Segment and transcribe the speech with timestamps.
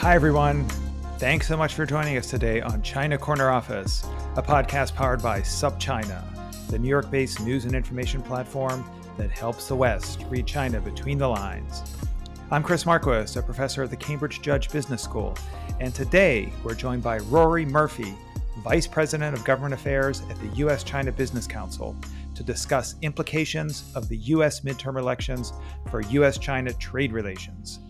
[0.00, 0.66] Hi, everyone.
[1.18, 4.02] Thanks so much for joining us today on China Corner Office,
[4.34, 6.24] a podcast powered by SupChina,
[6.68, 8.82] the New York based news and information platform
[9.18, 11.82] that helps the West read China between the lines.
[12.50, 15.36] I'm Chris Marquis, a professor at the Cambridge Judge Business School,
[15.80, 18.14] and today we're joined by Rory Murphy,
[18.64, 20.82] Vice President of Government Affairs at the U.S.
[20.82, 21.94] China Business Council,
[22.34, 24.60] to discuss implications of the U.S.
[24.60, 25.52] midterm elections
[25.90, 26.38] for U.S.
[26.38, 27.80] China trade relations.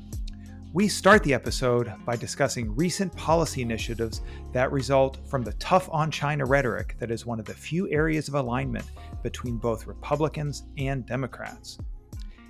[0.73, 4.21] We start the episode by discussing recent policy initiatives
[4.53, 8.29] that result from the tough on China rhetoric that is one of the few areas
[8.29, 8.85] of alignment
[9.25, 11.79] between both Republicans and Democrats.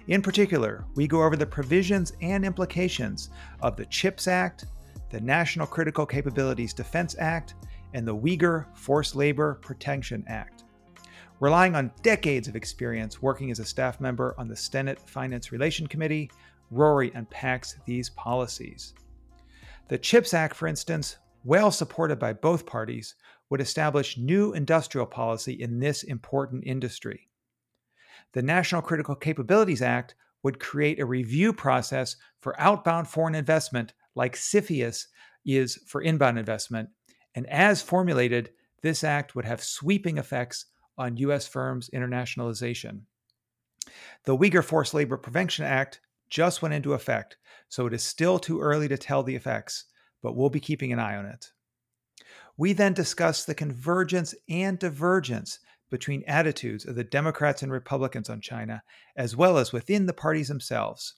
[0.09, 3.31] In particular, we go over the provisions and implications
[3.63, 4.67] of the CHIPS Act,
[5.09, 7.55] the National Critical Capabilities Defense Act,
[7.95, 10.65] and the Uyghur Forced Labor Protection Act.
[11.41, 15.87] Relying on decades of experience working as a staff member on the Senate Finance Relation
[15.87, 16.31] Committee,
[16.71, 18.95] Rory unpacks these policies.
[19.89, 23.15] The CHIPS Act, for instance, well supported by both parties,
[23.49, 27.29] would establish new industrial policy in this important industry.
[28.33, 34.37] The National Critical Capabilities Act would create a review process for outbound foreign investment, like
[34.37, 35.07] CFIUS
[35.45, 36.91] is for inbound investment.
[37.35, 38.51] And as formulated,
[38.83, 40.67] this act would have sweeping effects
[40.97, 41.47] on U.S.
[41.47, 43.03] firms' internationalization.
[44.25, 47.37] The Uyghur Forced Labor Prevention Act just went into effect,
[47.69, 49.85] so it is still too early to tell the effects,
[50.23, 51.51] but we'll be keeping an eye on it.
[52.57, 55.59] We then discuss the convergence and divergence
[55.91, 58.83] between attitudes of the Democrats and Republicans on China,
[59.17, 61.17] as well as within the parties themselves.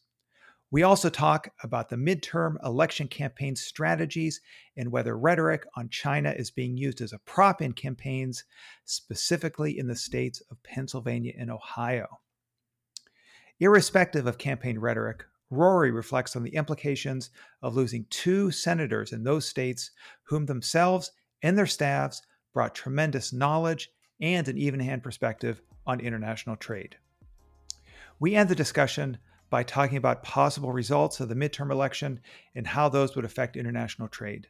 [0.70, 4.40] We also talk about the midterm election campaign strategies
[4.74, 8.44] and whether rhetoric on China is being used as a prop in campaigns,
[8.86, 12.21] specifically in the states of Pennsylvania and Ohio.
[13.62, 17.30] Irrespective of campaign rhetoric, Rory reflects on the implications
[17.62, 19.92] of losing two senators in those states
[20.24, 21.12] whom themselves
[21.44, 26.96] and their staffs brought tremendous knowledge and an even hand perspective on international trade.
[28.18, 29.18] We end the discussion
[29.48, 32.18] by talking about possible results of the midterm election
[32.56, 34.48] and how those would affect international trade.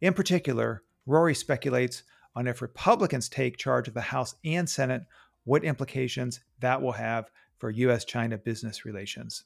[0.00, 2.02] In particular, Rory speculates
[2.34, 5.04] on if Republicans take charge of the House and Senate,
[5.44, 8.04] what implications that will have for U.S.
[8.04, 9.44] China business relations.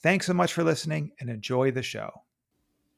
[0.00, 2.22] Thanks so much for listening and enjoy the show.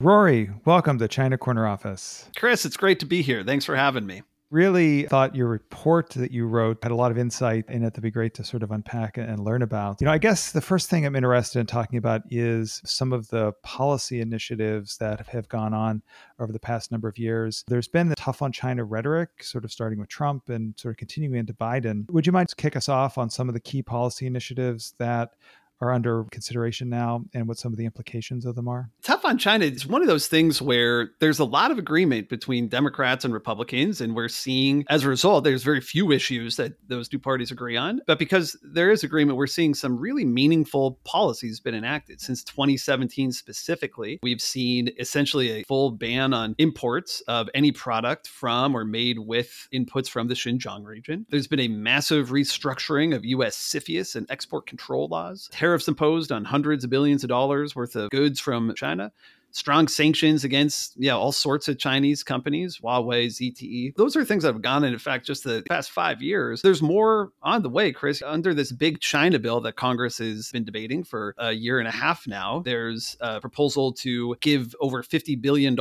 [0.01, 2.27] Rory, welcome to China Corner Office.
[2.37, 3.43] Chris, it's great to be here.
[3.43, 4.23] Thanks for having me.
[4.51, 8.03] Really thought your report that you wrote had a lot of insight in it that'd
[8.03, 10.01] be great to sort of unpack and learn about.
[10.01, 13.29] You know, I guess the first thing I'm interested in talking about is some of
[13.29, 16.03] the policy initiatives that have gone on
[16.39, 17.63] over the past number of years.
[17.69, 20.97] There's been the tough on China rhetoric, sort of starting with Trump and sort of
[20.97, 22.11] continuing into Biden.
[22.11, 25.33] Would you mind kick us off on some of the key policy initiatives that
[25.81, 28.91] are under consideration now and what some of the implications of them are?
[29.03, 32.69] Tough on China is one of those things where there's a lot of agreement between
[32.69, 37.09] Democrats and Republicans, and we're seeing as a result, there's very few issues that those
[37.09, 38.01] two parties agree on.
[38.07, 42.21] But because there is agreement, we're seeing some really meaningful policies been enacted.
[42.21, 48.77] Since 2017 specifically, we've seen essentially a full ban on imports of any product from
[48.77, 51.27] or made with inputs from the Xinjiang region.
[51.31, 56.47] There's been a massive restructuring of US CFIUS and export control laws tariffs imposed on
[56.47, 59.13] hundreds of billions of dollars worth of goods from China.
[59.51, 63.95] Strong sanctions against yeah all sorts of Chinese companies, Huawei, ZTE.
[63.97, 66.63] Those are things that have gone in effect just the past five years.
[66.63, 68.23] There's more on the way, Chris.
[68.23, 71.93] Under this big China bill that Congress has been debating for a year and a
[71.93, 75.77] half now, there's a proposal to give over $50 billion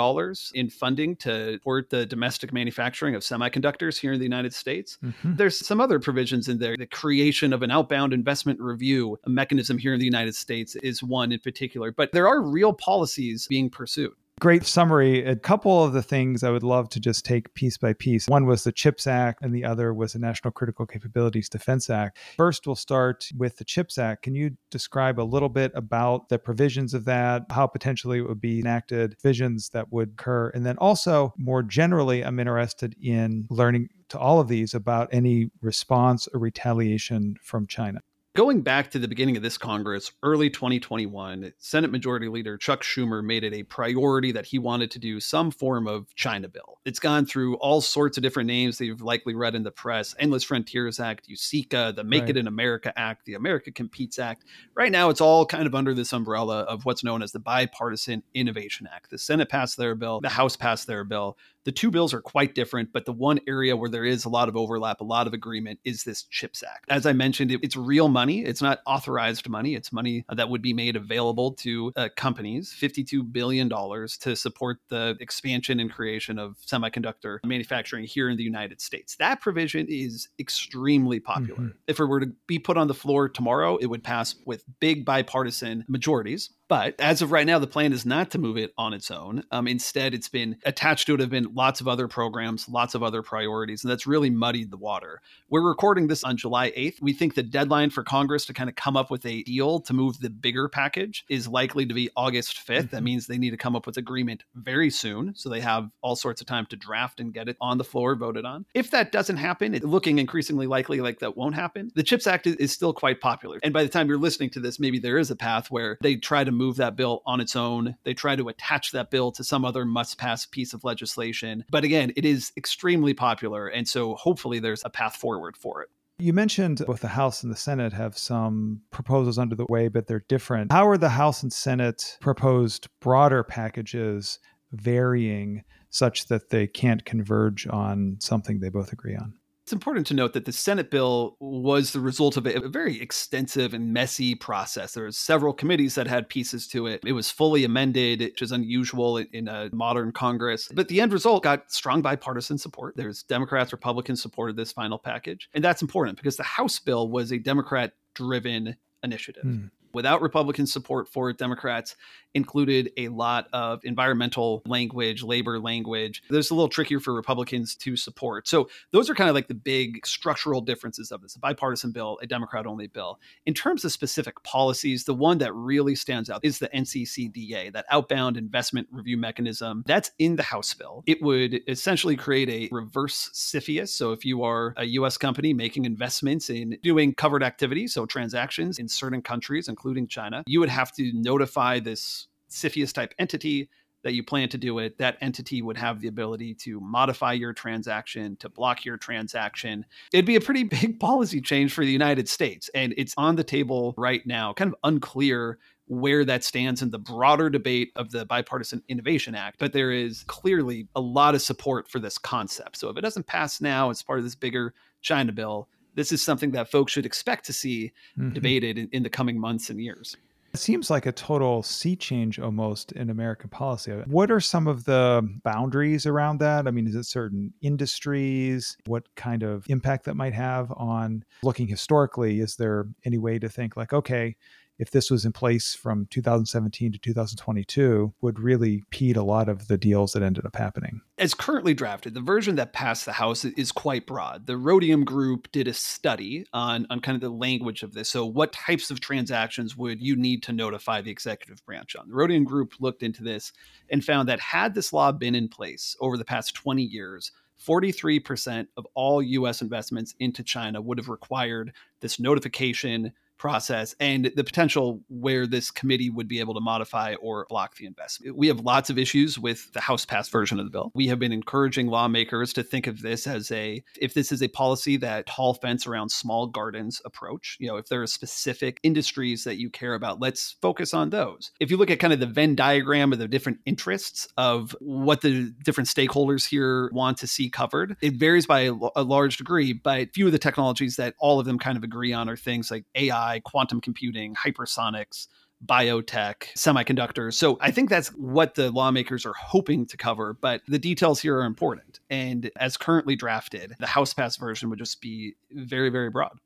[0.53, 4.97] in funding to support the domestic manufacturing of semiconductors here in the United States.
[5.03, 5.35] Mm-hmm.
[5.35, 6.75] There's some other provisions in there.
[6.77, 11.31] The creation of an outbound investment review mechanism here in the United States is one
[11.31, 14.13] in particular, but there are real policies being pursued.
[14.39, 15.25] Great summary.
[15.25, 18.27] A couple of the things I would love to just take piece by piece.
[18.27, 22.19] One was the CHIPS Act, and the other was the National Critical Capabilities Defense Act.
[22.37, 24.21] First, we'll start with the CHIPS Act.
[24.21, 28.39] Can you describe a little bit about the provisions of that, how potentially it would
[28.39, 30.49] be enacted, visions that would occur?
[30.49, 35.49] And then also, more generally, I'm interested in learning to all of these about any
[35.63, 38.01] response or retaliation from China.
[38.37, 43.23] Going back to the beginning of this Congress, early 2021, Senate Majority Leader Chuck Schumer
[43.23, 46.77] made it a priority that he wanted to do some form of China bill.
[46.85, 50.13] It's gone through all sorts of different names that you've likely read in the press
[50.19, 52.29] Endless Frontiers Act, USICA, the Make right.
[52.29, 54.45] It in America Act, the America Competes Act.
[54.75, 58.21] Right now, it's all kind of under this umbrella of what's known as the Bipartisan
[58.35, 59.09] Innovation Act.
[59.09, 61.39] The Senate passed their bill, the House passed their bill.
[61.63, 64.47] The two bills are quite different, but the one area where there is a lot
[64.47, 66.85] of overlap, a lot of agreement is this CHIPS Act.
[66.87, 68.26] As I mentioned, it's real money.
[68.35, 69.75] It's not authorized money.
[69.75, 75.15] It's money that would be made available to uh, companies, $52 billion to support the
[75.19, 79.15] expansion and creation of semiconductor manufacturing here in the United States.
[79.17, 81.59] That provision is extremely popular.
[81.59, 81.77] Mm-hmm.
[81.87, 85.05] If it were to be put on the floor tomorrow, it would pass with big
[85.05, 86.51] bipartisan majorities.
[86.67, 89.43] But as of right now, the plan is not to move it on its own.
[89.51, 93.03] Um, instead, it's been attached to it have been lots of other programs, lots of
[93.03, 95.21] other priorities, and that's really muddied the water.
[95.49, 97.01] We're recording this on July 8th.
[97.01, 99.93] We think the deadline for Congress to kind of come up with a deal to
[99.93, 102.77] move the bigger package is likely to be August 5th.
[102.77, 102.95] Mm-hmm.
[102.95, 105.33] That means they need to come up with agreement very soon.
[105.35, 108.15] So they have all sorts of time to draft and get it on the floor,
[108.15, 108.65] voted on.
[108.73, 111.91] If that doesn't happen, it's looking increasingly likely like that won't happen.
[111.95, 113.59] The CHIPS Act is still quite popular.
[113.63, 116.17] And by the time you're listening to this, maybe there is a path where they
[116.17, 117.95] try to move that bill on its own.
[118.03, 121.63] They try to attach that bill to some other must pass piece of legislation.
[121.69, 123.67] But again, it is extremely popular.
[123.67, 125.89] And so hopefully there's a path forward for it.
[126.19, 130.07] You mentioned both the House and the Senate have some proposals under the way, but
[130.07, 130.71] they're different.
[130.71, 134.39] How are the House and Senate proposed broader packages
[134.71, 139.35] varying such that they can't converge on something they both agree on?
[139.67, 143.73] It's important to note that the Senate bill was the result of a very extensive
[143.73, 144.93] and messy process.
[144.93, 147.03] There were several committees that had pieces to it.
[147.05, 150.69] It was fully amended, which is unusual in a modern Congress.
[150.73, 152.95] But the end result got strong bipartisan support.
[152.95, 155.49] There's Democrats, Republicans supported this final package.
[155.53, 159.43] And that's important because the House bill was a Democrat driven initiative.
[159.43, 159.65] Hmm
[159.97, 161.95] without Republican support for it, Democrats
[162.35, 166.21] included a lot of environmental language, labor language.
[166.29, 168.47] There's a little trickier for Republicans to support.
[168.47, 172.19] So those are kind of like the big structural differences of this a bipartisan bill,
[172.21, 173.19] a Democrat only bill.
[173.47, 177.85] In terms of specific policies, the one that really stands out is the NCCDA, that
[177.89, 179.83] outbound investment review mechanism.
[179.87, 181.03] That's in the House bill.
[181.07, 183.89] It would essentially create a reverse CFIUS.
[183.89, 188.77] So if you are a US company making investments in doing covered activities, so transactions
[188.77, 193.69] in certain countries, including China, you would have to notify this CFIUS type entity
[194.03, 197.51] that you plan to do it, that entity would have the ability to modify your
[197.51, 199.85] transaction, to block your transaction.
[200.13, 202.69] It'd be a pretty big policy change for the United States.
[202.73, 205.57] And it's on the table right now, kind of unclear
[205.87, 209.57] where that stands in the broader debate of the Bipartisan Innovation Act.
[209.57, 212.77] But there is clearly a lot of support for this concept.
[212.77, 215.69] So if it doesn't pass now, it's part of this bigger China bill.
[215.97, 218.31] This is something that folks should expect to see mm-hmm.
[218.33, 220.15] debated in, in the coming months and years.
[220.53, 223.91] It seems like a total sea change almost in American policy.
[224.05, 226.67] What are some of the boundaries around that?
[226.67, 228.77] I mean, is it certain industries?
[228.85, 232.41] What kind of impact that might have on looking historically?
[232.41, 234.35] Is there any way to think like, okay,
[234.79, 239.67] if this was in place from 2017 to 2022, would really impede a lot of
[239.67, 241.01] the deals that ended up happening.
[241.17, 244.45] As currently drafted, the version that passed the House is quite broad.
[244.45, 248.09] The Rhodium Group did a study on, on kind of the language of this.
[248.09, 252.07] So, what types of transactions would you need to notify the executive branch on?
[252.07, 253.53] The Rhodium Group looked into this
[253.89, 257.31] and found that had this law been in place over the past 20 years,
[257.65, 264.43] 43% of all US investments into China would have required this notification process and the
[264.43, 268.35] potential where this committee would be able to modify or block the investment.
[268.37, 270.91] We have lots of issues with the House passed version of the bill.
[270.93, 274.47] We have been encouraging lawmakers to think of this as a if this is a
[274.47, 279.43] policy that tall fence around small gardens approach, you know, if there are specific industries
[279.43, 281.51] that you care about, let's focus on those.
[281.59, 285.21] If you look at kind of the Venn diagram of the different interests of what
[285.21, 289.73] the different stakeholders here want to see covered, it varies by a, a large degree,
[289.73, 292.71] but few of the technologies that all of them kind of agree on are things
[292.71, 295.27] like AI, quantum computing, hypersonics,
[295.65, 297.33] biotech, semiconductors.
[297.33, 301.37] So I think that's what the lawmakers are hoping to cover, but the details here
[301.37, 301.99] are important.
[302.09, 306.37] And as currently drafted, the House passed version would just be very, very broad.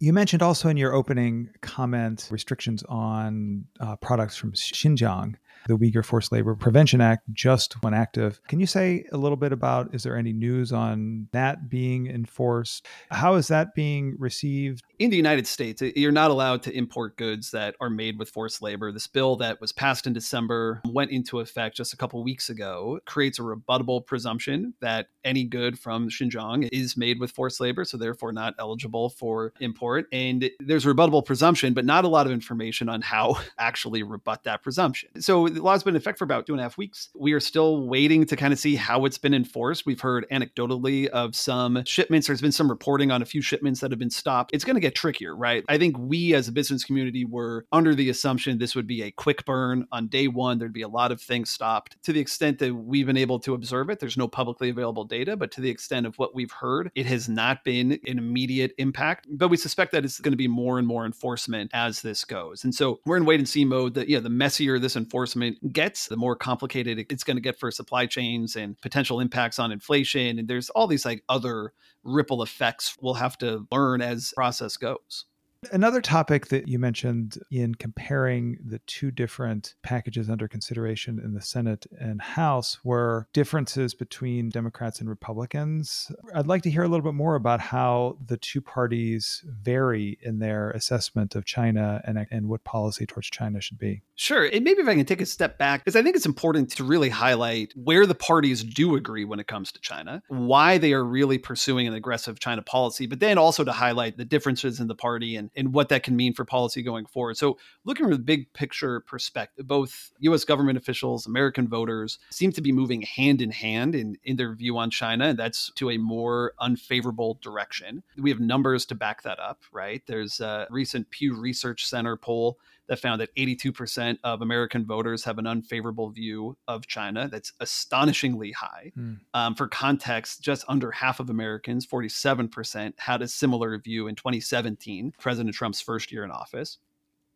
[0.00, 5.34] You mentioned also in your opening comment restrictions on uh, products from Xinjiang
[5.66, 8.40] the Uyghur Forced Labor Prevention Act just went active.
[8.48, 12.86] Can you say a little bit about is there any news on that being enforced?
[13.10, 14.82] How is that being received?
[14.98, 18.62] In the United States, you're not allowed to import goods that are made with forced
[18.62, 18.92] labor.
[18.92, 23.00] This bill that was passed in December went into effect just a couple weeks ago,
[23.06, 27.96] creates a rebuttable presumption that any good from Xinjiang is made with forced labor, so
[27.96, 30.06] therefore not eligible for import.
[30.12, 34.44] And there's a rebuttable presumption, but not a lot of information on how actually rebut
[34.44, 35.20] that presumption.
[35.20, 37.08] So the law's been in effect for about two and a half weeks.
[37.14, 39.86] We are still waiting to kind of see how it's been enforced.
[39.86, 42.26] We've heard anecdotally of some shipments.
[42.26, 44.54] There's been some reporting on a few shipments that have been stopped.
[44.54, 45.64] It's going to get trickier, right?
[45.68, 49.10] I think we as a business community were under the assumption this would be a
[49.10, 50.58] quick burn on day one.
[50.58, 51.96] There'd be a lot of things stopped.
[52.04, 55.36] To the extent that we've been able to observe it, there's no publicly available data,
[55.36, 59.26] but to the extent of what we've heard, it has not been an immediate impact.
[59.30, 62.64] But we suspect that it's going to be more and more enforcement as this goes.
[62.64, 65.37] And so we're in wait and see mode that, yeah, the messier this enforcement
[65.72, 69.72] gets, the more complicated it's going to get for supply chains and potential impacts on
[69.72, 70.38] inflation.
[70.38, 71.72] And there's all these like other
[72.04, 75.26] ripple effects we'll have to learn as process goes.
[75.72, 81.40] Another topic that you mentioned in comparing the two different packages under consideration in the
[81.40, 86.12] Senate and House were differences between Democrats and Republicans.
[86.32, 90.38] I'd like to hear a little bit more about how the two parties vary in
[90.38, 94.02] their assessment of China and, and what policy towards China should be.
[94.14, 94.44] Sure.
[94.44, 96.84] And maybe if I can take a step back, because I think it's important to
[96.84, 101.04] really highlight where the parties do agree when it comes to China, why they are
[101.04, 104.94] really pursuing an aggressive China policy, but then also to highlight the differences in the
[104.94, 107.36] party and what that can mean for policy going forward.
[107.36, 112.60] So, looking from the big picture perspective, both US government officials, American voters seem to
[112.60, 115.98] be moving hand in hand in, in their view on China, and that's to a
[115.98, 118.02] more unfavorable direction.
[118.16, 120.02] We have numbers to back that up, right?
[120.06, 125.38] There's a recent Pew Research Center poll that found that 82% of American voters have
[125.38, 127.28] an unfavorable view of China.
[127.28, 128.92] That's astonishingly high.
[128.98, 129.18] Mm.
[129.34, 135.12] Um, for context, just under half of Americans, 47%, had a similar view in 2017,
[135.18, 136.78] President Trump's first year in office.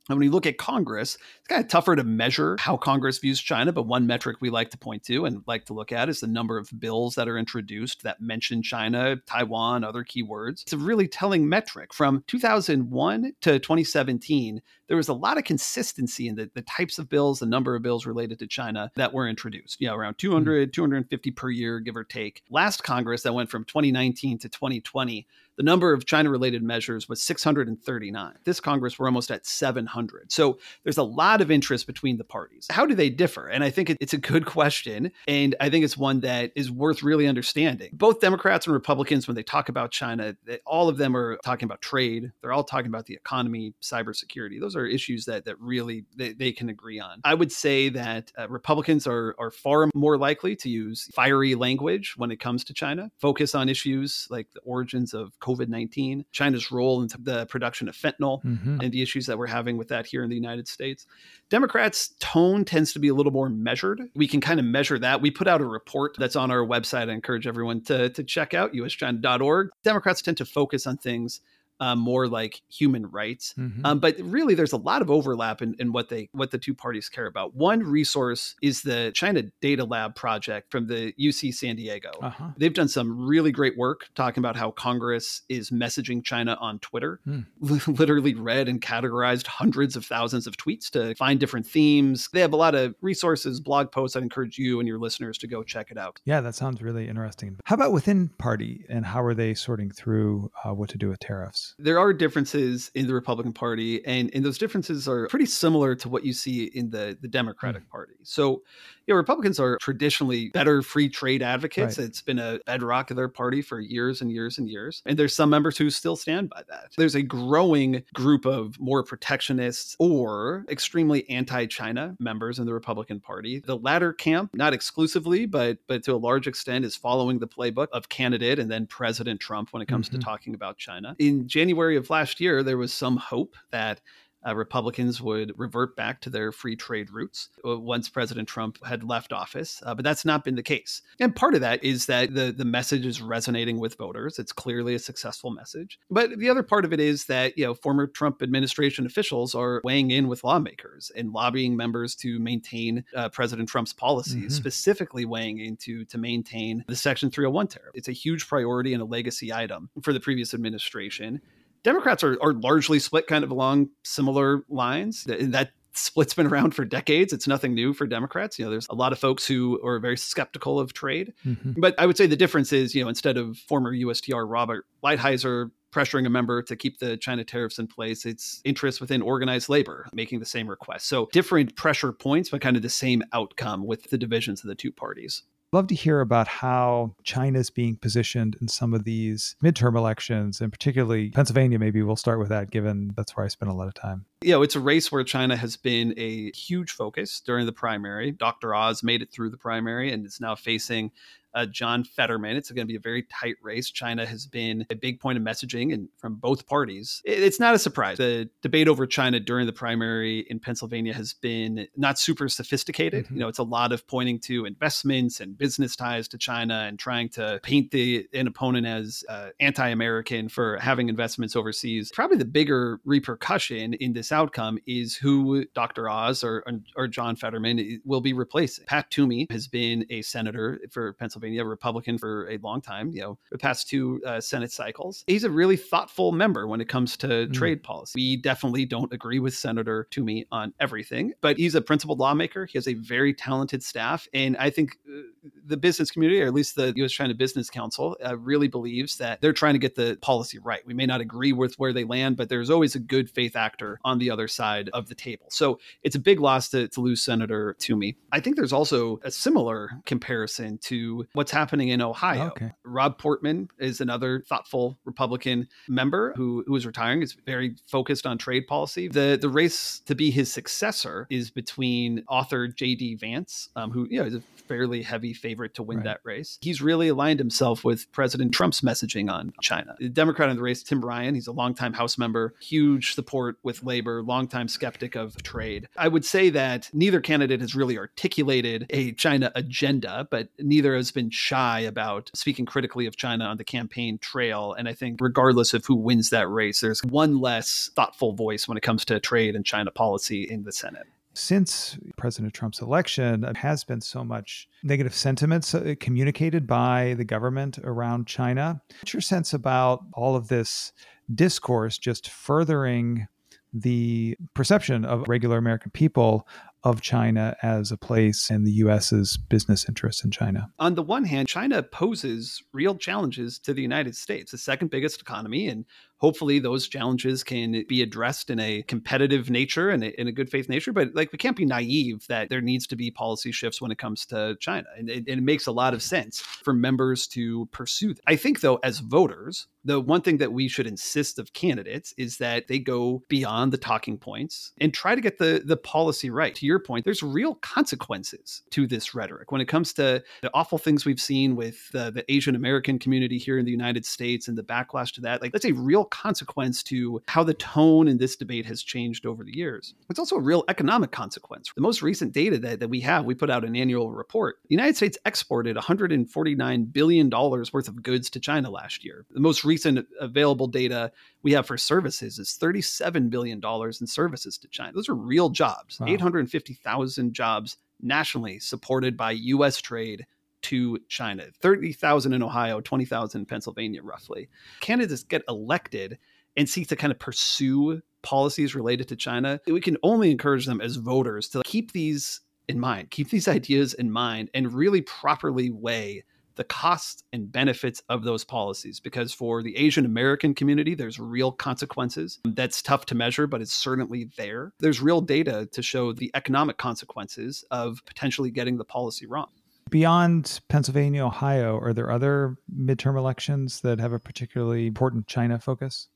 [0.08, 3.40] And when you look at Congress, it's kind of tougher to measure how Congress views
[3.40, 6.20] China, but one metric we like to point to and like to look at is
[6.20, 10.62] the number of bills that are introduced that mention China, Taiwan, other keywords.
[10.62, 11.94] It's a really telling metric.
[11.94, 17.08] From 2001 to 2017, there was a lot of consistency in the, the types of
[17.08, 19.80] bills, the number of bills related to China that were introduced.
[19.80, 20.72] You know, around 200, mm.
[20.72, 22.42] 250 per year, give or take.
[22.50, 27.22] Last Congress that went from 2019 to 2020, the number of China related measures was
[27.22, 28.34] 639.
[28.44, 30.32] This Congress, we're almost at 700.
[30.32, 32.66] So there's a lot of interest between the parties.
[32.70, 33.48] How do they differ?
[33.48, 35.12] And I think it's a good question.
[35.28, 37.90] And I think it's one that is worth really understanding.
[37.92, 41.82] Both Democrats and Republicans, when they talk about China, all of them are talking about
[41.82, 42.32] trade.
[42.40, 44.60] They're all talking about the economy, cybersecurity.
[44.60, 47.20] Those are issues that, that really they, they can agree on.
[47.24, 52.14] I would say that uh, Republicans are, are far more likely to use fiery language
[52.16, 56.70] when it comes to China, focus on issues like the origins of COVID 19, China's
[56.70, 58.78] role in the production of fentanyl, mm-hmm.
[58.80, 61.06] and the issues that we're having with that here in the United States.
[61.50, 64.00] Democrats' tone tends to be a little more measured.
[64.14, 65.20] We can kind of measure that.
[65.20, 67.10] We put out a report that's on our website.
[67.10, 69.68] I encourage everyone to, to check out uschina.org.
[69.82, 71.40] Democrats tend to focus on things
[71.80, 73.54] um, more like human rights.
[73.58, 73.84] Mm-hmm.
[73.84, 76.74] Um, but really, there's a lot of overlap in, in what they what the two
[76.74, 77.54] parties care about.
[77.54, 82.10] One resource is the China Data Lab project from the UC San Diego.
[82.20, 82.48] Uh-huh.
[82.56, 87.20] They've done some really great work talking about how Congress is messaging China on Twitter.
[87.26, 87.46] Mm.
[87.98, 92.28] Literally read and categorized hundreds of thousands of tweets to find different themes.
[92.32, 94.16] They have a lot of resources, blog posts.
[94.16, 96.20] I encourage you and your listeners to go check it out.
[96.24, 97.58] Yeah, that sounds really interesting.
[97.64, 101.18] How about within party and how are they sorting through uh, what to do with
[101.20, 101.61] tariffs?
[101.78, 106.08] There are differences in the Republican Party, and, and those differences are pretty similar to
[106.08, 107.90] what you see in the, the Democratic mm.
[107.90, 108.14] Party.
[108.22, 108.62] So,
[109.06, 111.98] you know, Republicans are traditionally better free trade advocates.
[111.98, 112.06] Right.
[112.06, 115.02] It's been a bedrock of their party for years and years and years.
[115.06, 116.92] And there's some members who still stand by that.
[116.96, 123.60] There's a growing group of more protectionists or extremely anti-China members in the Republican Party.
[123.64, 127.88] The latter camp, not exclusively, but but to a large extent, is following the playbook
[127.92, 130.20] of candidate and then President Trump when it comes mm-hmm.
[130.20, 131.16] to talking about China.
[131.18, 134.00] In January of last year, there was some hope that
[134.46, 139.04] uh, Republicans would revert back to their free trade roots uh, once President Trump had
[139.04, 139.82] left office.
[139.84, 141.02] Uh, but that's not been the case.
[141.20, 144.38] And part of that is that the, the message is resonating with voters.
[144.38, 145.98] It's clearly a successful message.
[146.10, 149.80] But the other part of it is that, you know, former Trump administration officials are
[149.84, 154.48] weighing in with lawmakers and lobbying members to maintain uh, President Trump's policies, mm-hmm.
[154.48, 157.90] specifically weighing into to maintain the Section 301 tariff.
[157.94, 161.40] It's a huge priority and a legacy item for the previous administration.
[161.84, 165.24] Democrats are, are largely split kind of along similar lines.
[165.24, 167.32] That split's been around for decades.
[167.32, 168.58] It's nothing new for Democrats.
[168.58, 171.32] You know, there's a lot of folks who are very skeptical of trade.
[171.46, 171.72] Mm-hmm.
[171.76, 175.70] But I would say the difference is, you know, instead of former USTR Robert Lighthizer
[175.92, 180.08] pressuring a member to keep the China tariffs in place, it's interests within organized labor
[180.14, 181.06] making the same request.
[181.06, 184.74] So different pressure points, but kind of the same outcome with the divisions of the
[184.74, 189.96] two parties love to hear about how China's being positioned in some of these midterm
[189.96, 191.78] elections, and particularly Pennsylvania.
[191.78, 194.26] Maybe we'll start with that, given that's where I spend a lot of time.
[194.42, 198.32] Yeah, it's a race where China has been a huge focus during the primary.
[198.32, 198.74] Dr.
[198.74, 201.10] Oz made it through the primary and is now facing
[201.54, 202.56] uh, John Fetterman.
[202.56, 203.90] It's going to be a very tight race.
[203.90, 207.20] China has been a big point of messaging and from both parties.
[207.24, 208.18] It's not a surprise.
[208.18, 213.26] The debate over China during the primary in Pennsylvania has been not super sophisticated.
[213.26, 213.34] Mm-hmm.
[213.34, 216.98] You know, it's a lot of pointing to investments and business ties to China and
[216.98, 222.10] trying to paint the an opponent as uh, anti-American for having investments overseas.
[222.14, 226.08] Probably the bigger repercussion in this outcome is who Dr.
[226.08, 226.64] Oz or,
[226.96, 228.84] or John Fetterman will be replacing.
[228.86, 233.20] Pat Toomey has been a senator for Pennsylvania Pennsylvania, Republican for a long time, you
[233.20, 235.24] know, the past two uh, Senate cycles.
[235.26, 237.52] He's a really thoughtful member when it comes to mm.
[237.52, 238.12] trade policy.
[238.14, 242.66] We definitely don't agree with Senator Toomey on everything, but he's a principled lawmaker.
[242.66, 244.28] He has a very talented staff.
[244.32, 245.22] And I think uh,
[245.66, 247.12] the business community, or at least the U.S.
[247.12, 250.86] China Business Council, uh, really believes that they're trying to get the policy right.
[250.86, 253.98] We may not agree with where they land, but there's always a good faith actor
[254.04, 255.46] on the other side of the table.
[255.50, 258.16] So it's a big loss to, to lose Senator Toomey.
[258.30, 262.48] I think there's also a similar comparison to what's happening in Ohio.
[262.48, 262.72] Okay.
[262.84, 267.22] Rob Portman is another thoughtful Republican member who, who is retiring.
[267.22, 269.08] Is very focused on trade policy.
[269.08, 273.16] The the race to be his successor is between author J.D.
[273.16, 276.04] Vance, um, who you know is a fairly heavy favorite to win right.
[276.04, 276.58] that race.
[276.60, 279.96] He's really aligned himself with President Trump's messaging on China.
[279.98, 283.82] The Democrat in the race, Tim Ryan, he's a longtime House member, huge support with
[283.82, 285.88] labor, longtime skeptic of trade.
[285.96, 291.10] I would say that neither candidate has really articulated a China agenda, but neither has
[291.10, 294.74] been shy about speaking critically of China on the campaign trail.
[294.74, 298.76] And I think, regardless of who wins that race, there's one less thoughtful voice when
[298.76, 303.52] it comes to trade and China policy in the Senate since President Trump's election, there
[303.56, 308.80] has been so much negative sentiments uh, communicated by the government around China.
[309.00, 310.92] What's your sense about all of this
[311.34, 313.28] discourse just furthering
[313.72, 316.46] the perception of regular American people
[316.84, 320.68] of China as a place and the US's business interests in China?
[320.78, 325.20] On the one hand, China poses real challenges to the United States, the second biggest
[325.20, 325.86] economy, and
[326.22, 330.68] hopefully those challenges can be addressed in a competitive nature and in a good faith
[330.68, 330.92] nature.
[330.92, 333.98] But like we can't be naive that there needs to be policy shifts when it
[333.98, 334.86] comes to China.
[334.96, 338.14] And it, it makes a lot of sense for members to pursue.
[338.24, 342.38] I think though, as voters, the one thing that we should insist of candidates is
[342.38, 346.54] that they go beyond the talking points and try to get the the policy right.
[346.54, 350.78] To your point, there's real consequences to this rhetoric when it comes to the awful
[350.78, 354.56] things we've seen with the, the Asian American community here in the United States and
[354.56, 355.42] the backlash to that.
[355.42, 359.42] Like that's a real consequence to how the tone in this debate has changed over
[359.42, 359.94] the years.
[360.10, 361.72] It's also a real economic consequence.
[361.74, 364.58] The most recent data that, that we have, we put out an annual report.
[364.68, 369.24] The United States exported $149 billion worth of goods to China last year.
[369.30, 371.10] The most recent available data
[371.42, 374.92] we have for services is $37 billion in services to China.
[374.92, 376.08] Those are real jobs, wow.
[376.08, 380.26] 850,000 jobs nationally supported by US trade
[380.62, 381.46] to China.
[381.60, 384.48] 30,000 in Ohio, 20,000 in Pennsylvania, roughly.
[384.80, 386.18] Candidates get elected
[386.56, 389.60] and seek to kind of pursue policies related to China.
[389.66, 393.94] We can only encourage them as voters to keep these in mind, keep these ideas
[393.94, 396.24] in mind, and really properly weigh
[396.56, 401.52] the costs and benefits of those policies because for the Asian American community, there's real
[401.52, 402.38] consequences.
[402.44, 404.72] That's tough to measure, but it's certainly there.
[404.78, 409.48] There's real data to show the economic consequences of potentially getting the policy wrong.
[409.92, 416.08] Beyond Pennsylvania, Ohio, are there other midterm elections that have a particularly important China focus?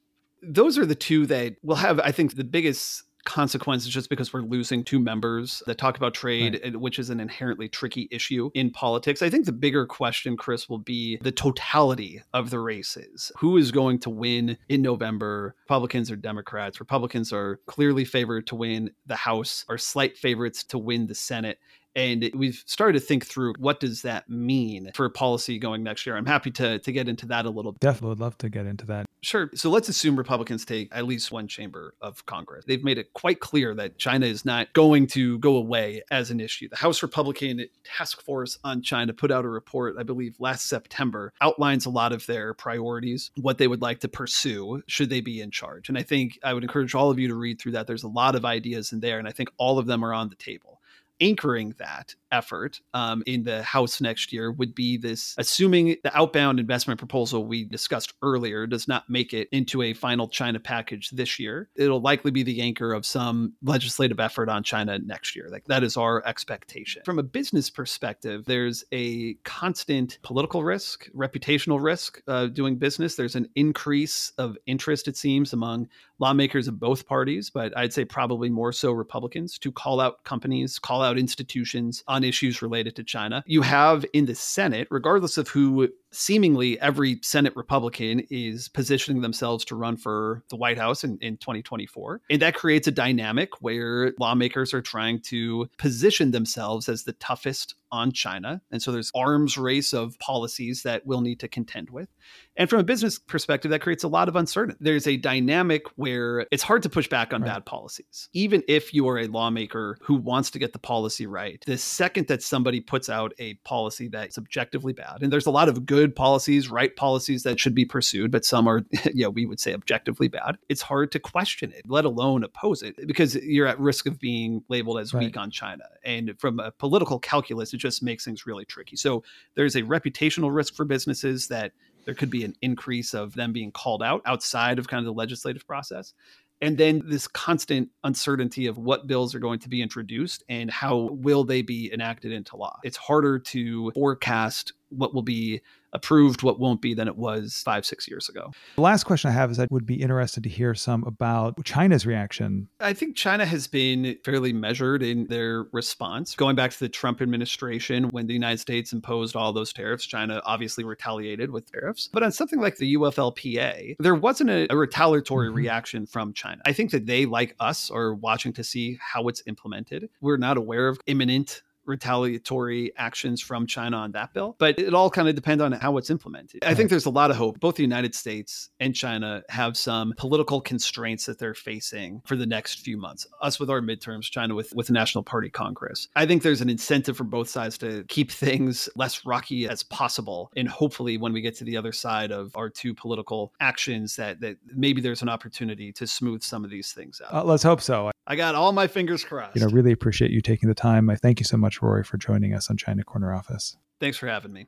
[0.43, 4.41] Those are the two that will have, I think, the biggest consequences just because we're
[4.41, 6.81] losing two members that talk about trade, right.
[6.81, 9.21] which is an inherently tricky issue in politics.
[9.21, 13.31] I think the bigger question, Chris, will be the totality of the races.
[13.37, 15.55] Who is going to win in November?
[15.65, 16.81] Republicans or Democrats?
[16.81, 21.59] Republicans are clearly favored to win the House, are slight favorites to win the Senate
[21.97, 26.17] and we've started to think through what does that mean for policy going next year.
[26.17, 27.73] I'm happy to to get into that a little.
[27.81, 29.07] Definitely would love to get into that.
[29.23, 29.51] Sure.
[29.55, 32.65] So let's assume Republicans take at least one chamber of Congress.
[32.65, 36.39] They've made it quite clear that China is not going to go away as an
[36.39, 36.69] issue.
[36.69, 41.33] The House Republican Task Force on China put out a report, I believe, last September,
[41.41, 45.41] outlines a lot of their priorities, what they would like to pursue should they be
[45.41, 45.89] in charge.
[45.89, 47.87] And I think I would encourage all of you to read through that.
[47.87, 50.29] There's a lot of ideas in there, and I think all of them are on
[50.29, 50.76] the table
[51.20, 56.61] anchoring that effort um, in the House next year would be this assuming the outbound
[56.61, 61.39] investment proposal we discussed earlier does not make it into a final China package this
[61.39, 61.69] year.
[61.77, 65.49] It'll likely be the anchor of some legislative effort on China next year.
[65.51, 67.03] Like that is our expectation.
[67.05, 73.17] From a business perspective, there's a constant political risk, reputational risk uh, doing business.
[73.17, 78.05] There's an increase of interest, it seems, among lawmakers of both parties, but I'd say
[78.05, 83.05] probably more so Republicans to call out companies, call out institutions on issues related to
[83.05, 83.43] China.
[83.47, 89.65] You have in the Senate, regardless of who seemingly every Senate Republican is positioning themselves
[89.67, 92.23] to run for the White House in, in 2024.
[92.31, 97.75] And that creates a dynamic where lawmakers are trying to position themselves as the toughest
[97.93, 98.62] on China.
[98.71, 102.09] And so there's arms race of policies that we'll need to contend with.
[102.57, 104.79] And from a business perspective, that creates a lot of uncertainty.
[104.81, 107.55] There's a dynamic where it's hard to push back on right.
[107.55, 108.29] bad policies.
[108.33, 112.29] Even if you are a lawmaker who wants to get the policy right, the second
[112.29, 116.16] that somebody puts out a policy that's objectively bad, and there's a lot of good
[116.16, 119.75] policies, right policies that should be pursued, but some are, you know, we would say
[119.75, 120.57] objectively bad.
[120.69, 124.62] It's hard to question it, let alone oppose it, because you're at risk of being
[124.69, 125.25] labeled as right.
[125.25, 125.85] weak on China.
[126.05, 128.97] And from a political calculus, it just makes things really tricky.
[128.97, 129.23] So
[129.55, 131.73] there's a reputational risk for businesses that
[132.07, 135.12] there could be an increase of them being called out outside of kind of the
[135.12, 136.14] legislative process.
[136.62, 141.11] And then this constant uncertainty of what bills are going to be introduced and how
[141.12, 142.79] will they be enacted into law.
[142.83, 145.61] It's harder to forecast what will be
[145.92, 148.53] approved, what won't be than it was five, six years ago.
[148.77, 152.07] The last question I have is I would be interested to hear some about China's
[152.07, 152.68] reaction.
[152.81, 156.35] I think China has been fairly measured in their response.
[156.37, 160.42] Going back to the Trump administration, when the United States imposed all those tariffs, China
[160.44, 162.11] obviously retaliated with tariffs.
[162.12, 165.57] But on something like the UFLPA, there wasn't a, a retaliatory mm-hmm.
[165.57, 166.61] reaction from China.
[166.66, 170.11] I think that they, like us, are watching to see how it's implemented.
[170.20, 174.57] We're not aware of imminent retaliatory actions from China on that bill.
[174.59, 176.64] But it all kind of depends on how it's implemented.
[176.64, 177.61] I think there's a lot of hope.
[177.61, 182.46] Both the United States and China have some political constraints that they're facing for the
[182.46, 183.27] next few months.
[183.40, 186.09] Us with our midterms, China with, with the National Party Congress.
[186.16, 190.51] I think there's an incentive for both sides to keep things less rocky as possible.
[190.57, 194.40] And hopefully when we get to the other side of our two political actions that,
[194.40, 197.35] that maybe there's an opportunity to smooth some of these things out.
[197.35, 198.11] Uh, let's hope so.
[198.27, 199.55] I got all my fingers crossed.
[199.55, 201.09] You know, really appreciate you taking the time.
[201.09, 203.77] I thank you so much, Rory, for joining us on China Corner Office.
[204.01, 204.67] Thanks for having me.